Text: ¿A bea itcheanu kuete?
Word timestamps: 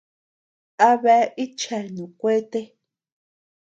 ¿A 0.87 0.89
bea 1.03 1.31
itcheanu 1.43 2.05
kuete? 2.19 2.61